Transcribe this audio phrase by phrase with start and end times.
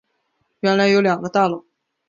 [0.61, 1.63] 原来有两个大楼